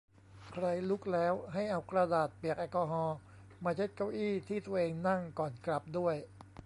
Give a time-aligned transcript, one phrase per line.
[0.47, 3.17] ใครลุกแล้ว ให้เอากระดาษเปียกแอลกอฮอล์
[3.63, 6.15] มาเช็ดเก้าอี้ที่ตัวเองนั่งก่อนกลับด้วย